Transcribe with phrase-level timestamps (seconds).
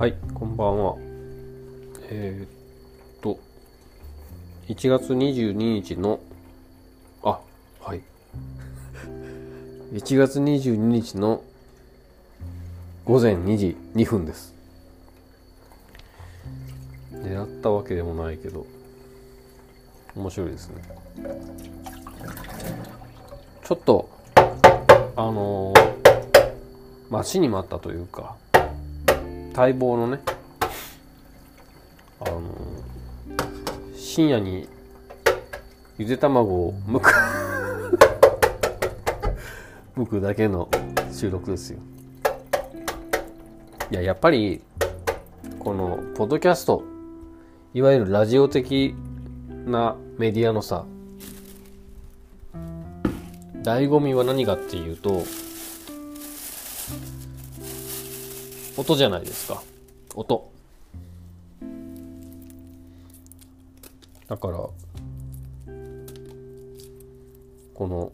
[0.00, 0.96] はい、こんばんは。
[2.08, 3.38] えー、っと、
[4.66, 6.20] 1月22日の、
[7.22, 7.38] あ、
[7.82, 8.00] はい。
[9.92, 11.42] 1月22日の
[13.04, 14.54] 午前2時2分です。
[17.12, 18.64] 狙ったわけでもないけど、
[20.16, 20.82] 面白いですね。
[23.64, 24.08] ちょっと、
[25.14, 25.90] あのー
[27.10, 28.36] 待ちに待ったというか、
[29.54, 30.20] 待望のね
[32.20, 32.42] あの
[33.96, 34.68] 深夜に
[35.98, 37.10] ゆで卵を剥く
[40.00, 40.68] 剥くだけの
[41.12, 41.78] 収録ですよ。
[43.90, 44.62] いややっぱり
[45.58, 46.84] このポッドキャスト
[47.74, 48.94] いわゆるラジオ的
[49.66, 50.84] なメディアのさ
[53.62, 55.24] 醍醐味は何かっていうと
[58.80, 59.62] 音じゃないですか。
[60.14, 60.50] 音。
[64.26, 64.56] だから
[67.74, 68.10] この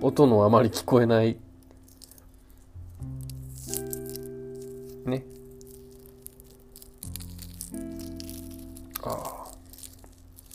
[0.00, 1.36] 音のあまり聞こえない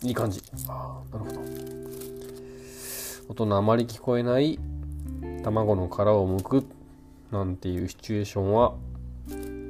[0.03, 0.41] いい感じ。
[0.67, 1.41] ああなるほど。
[3.29, 4.59] 音のあまり聞こえない
[5.43, 6.65] 卵の殻を剥く
[7.31, 8.73] なんていうシチュエーションは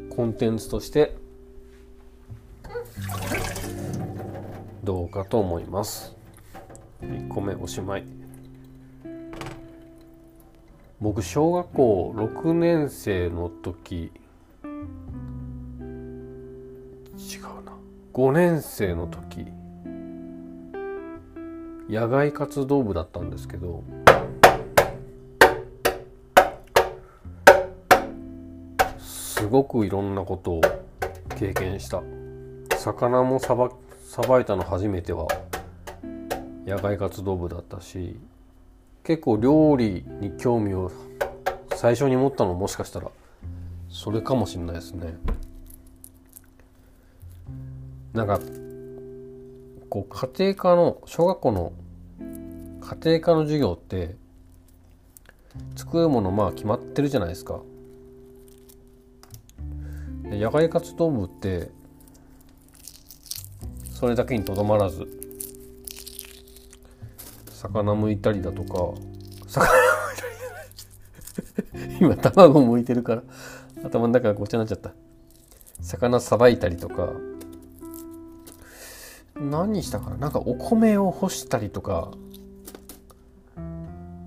[0.10, 1.18] コンテンツとして
[4.84, 6.16] どうかと思います。
[7.02, 8.06] 1個目おしまい。
[11.02, 14.12] 僕小学校6年生の時
[14.64, 14.68] 違
[17.38, 17.74] うな。
[18.14, 19.46] 5年生の時
[21.90, 23.84] 野外活動部だったんですけど
[29.00, 30.62] すごくいろんなことを
[31.38, 32.04] 経験した。
[32.78, 33.72] 魚もさば
[34.04, 35.28] さばいたの初めては
[36.68, 38.20] 野外活動部だったし
[39.04, 40.92] 結構料理に興味を
[41.76, 43.10] 最初に持ったのもしかしたら
[43.90, 45.18] それかもしれないですね。
[48.14, 48.40] なんか
[49.90, 51.74] こう家庭科の小学校の
[52.20, 54.16] 家庭科の授業って
[55.76, 57.60] 作るものまあ決まってるじゃないですか。
[60.24, 61.72] で野外活動部って
[63.92, 65.08] それだけにとどまらず
[67.48, 68.94] 魚剥いたりだとか
[69.48, 69.74] 魚剥
[70.14, 70.18] い
[71.74, 73.24] たり 今卵剥いてるから
[73.84, 74.94] 頭の中がごちゃになっちゃった。
[75.82, 77.10] 魚さばいたりとか
[79.40, 80.18] 何したかな？
[80.18, 82.12] なんかお米を干したりとか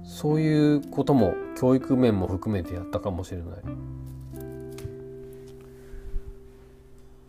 [0.05, 3.49] そういうことも教育面も含めてやったかもしれない。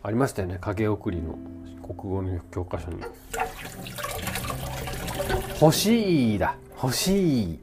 [0.04, 1.38] ありましたよね影送りの
[1.82, 2.98] 国語の教科書に。
[5.62, 6.56] 欲しいだ。
[6.82, 7.60] 欲しい。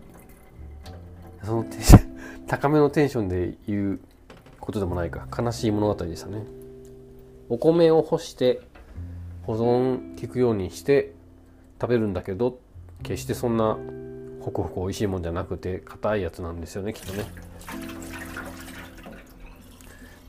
[1.45, 2.01] そのテンション
[2.47, 4.01] 高めのテンションで言う
[4.59, 5.27] ことでもないか。
[5.37, 6.45] 悲しい物語でしたね。
[7.49, 8.61] お米を干して
[9.43, 11.13] 保存効くようにして
[11.81, 12.59] 食べるんだけど
[13.03, 13.77] 決してそんな
[14.41, 17.25] ホクホク美味しいもんじゃなくて硬いやつなんですよねきっとね。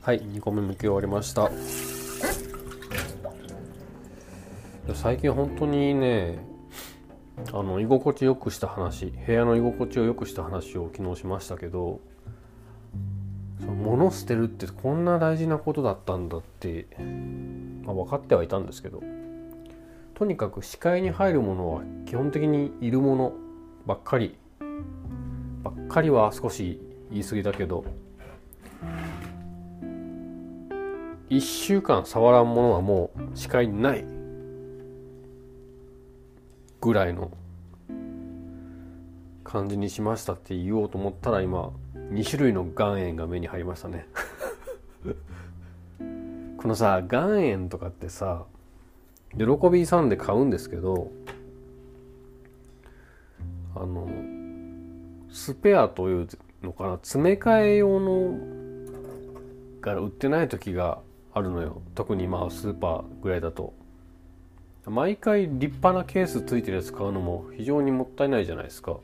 [0.02, 1.50] はい2個目向き終わりました。
[4.94, 6.44] 最近本当にね
[7.52, 12.00] あの居心地よくした話部屋の居心地を良くした話を昨日しましたけど
[13.60, 16.86] その物捨てるってこんな大事なことだったんだって、
[17.84, 19.02] まあ、分かってはいたんですけど
[20.14, 23.32] とにかく視界に入るものは基本的にいるもの
[23.86, 24.36] ばっかり
[25.62, 27.84] ばっかりは少し言い過ぎだけど
[31.30, 34.04] 1週間触らんものはもう視界にない
[36.80, 37.30] ぐらいの
[39.44, 41.70] 感じにしましたって言おうと思ったら今
[42.12, 44.06] 2種類の岩塩が目に入りましたね。
[46.62, 48.44] このさ岩塩とかってさ
[49.36, 51.10] 喜びさんで買うんですけど
[53.74, 54.08] あの
[55.28, 56.28] スペアという
[56.62, 58.38] のかな詰め替え用の
[59.80, 61.00] が売ってない時が
[61.34, 61.82] あるのよ。
[61.94, 63.72] 特にまあスーパーぐらいだと。
[64.86, 68.98] 毎回立派なケースついてるやつ買うのも非常にもったいないじゃないですか。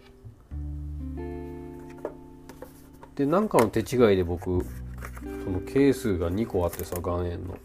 [3.16, 4.64] で何かの手違いで僕
[5.48, 7.56] そのケースが2個あってさ岩塩の。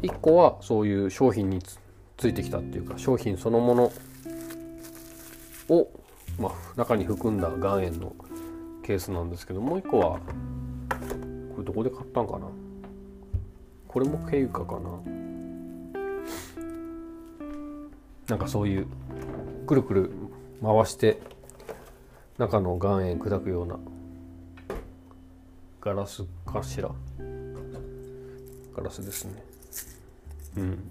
[0.00, 1.78] 1個はそういう商品につ
[2.16, 3.92] ついてきたっていうか商品そのもの
[5.68, 5.90] を、
[6.38, 8.16] まあ、中に含んだ岩塩の
[8.82, 12.46] ケースなんですけどもう一個はこれどこで買ったんかな？
[13.86, 14.88] これもケイカかな？
[18.28, 18.86] なんかそういう
[19.66, 20.10] くるくる
[20.62, 21.20] 回して
[22.38, 23.78] 中の岩塩砕くような
[25.84, 26.90] ガラスかしら。
[28.74, 29.44] ガラスですね。
[30.56, 30.90] うん。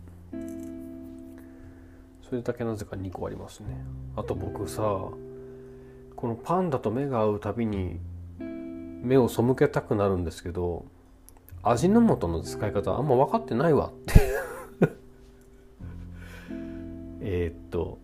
[2.30, 3.84] それだけなぜか2個ありますね。
[4.16, 8.00] あと僕さこのパンダと目が合うたびに
[8.38, 10.86] 目を背けたくなるんですけど
[11.63, 14.13] 味の素の使い方あんま分かってないわって。
[17.22, 17.98] えっと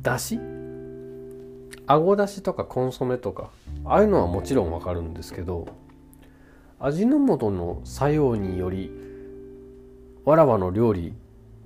[0.00, 0.40] だし
[1.86, 3.50] あごだしとかコンソメとか
[3.84, 5.66] ああいうのはもちろん分かるんですけど
[6.78, 8.90] 味の素の作用により
[10.24, 11.14] わらわの料理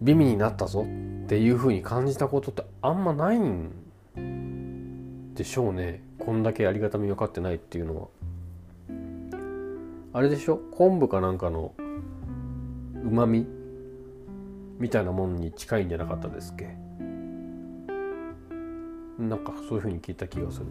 [0.01, 6.03] 美味になったぞっていうふうに感じたことってあんまないんでしょうね。
[6.19, 8.09] こんだけありがたみ分かってないっていうのは。
[10.13, 10.59] あれでしょ？
[10.73, 13.47] 昆布かなんかのうまみ
[14.79, 16.77] みたいなものに近いんじゃなかったですっけ？
[19.19, 20.67] なんかそういうふうに聞いた気がする。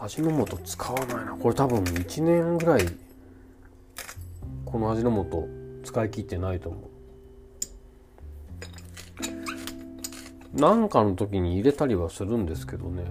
[0.00, 1.36] 味の素使わないな。
[1.36, 2.86] これ多分1年ぐらい
[4.64, 5.48] この味の素
[5.84, 6.80] 使い切ってないと思
[10.54, 10.58] う。
[10.60, 13.04] なんかの時に入れたりはするんですけどね。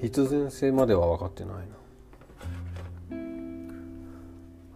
[0.00, 1.62] 必然性までは分かってないな。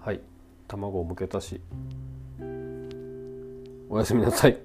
[0.05, 0.21] はい。
[0.69, 1.61] 卵をむけたし。
[3.89, 4.59] おやすみなさい。